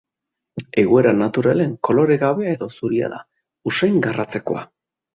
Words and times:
Egoera 0.83 1.11
naturalean 1.19 1.77
koloregabea 1.89 2.57
edo 2.57 2.71
zuria 2.79 3.13
da, 3.15 3.23
usain 3.75 4.05
garratzekoa. 4.11 4.69